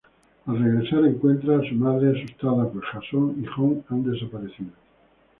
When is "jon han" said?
3.45-4.03